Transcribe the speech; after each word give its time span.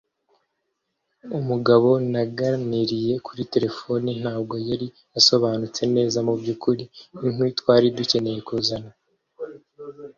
Umugabo 1.39 1.89
naganiriye 2.11 3.13
kuri 3.25 3.41
terefone 3.53 4.09
ntabwo 4.21 4.53
yari 4.69 4.87
asobanutse 5.19 5.81
neza 5.95 6.17
mubyukuri 6.27 6.83
inkwi 7.27 7.49
twari 7.59 7.87
dukeneye 7.97 8.39
kuzana 8.47 8.91